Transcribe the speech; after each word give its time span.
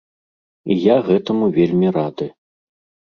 І 0.71 0.77
я 0.87 0.95
гэтаму 1.09 1.51
вельмі 1.59 1.87
рады. 1.99 2.27